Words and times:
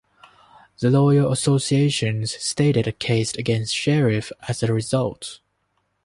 The 0.79 0.89
Lawyer's 0.89 1.31
Association 1.31 2.25
stated 2.25 2.87
a 2.87 2.91
case 2.91 3.35
against 3.35 3.75
Sharif 3.75 4.31
as 4.47 4.63
a 4.63 4.73
result. 4.73 5.41